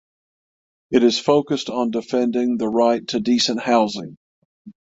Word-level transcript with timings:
It 0.89 1.03
is 1.03 1.19
focused 1.19 1.69
on 1.69 1.91
defending 1.91 2.57
the 2.57 2.67
right 2.69 3.07
to 3.09 3.19
decent 3.19 3.59
housing. 3.61 4.17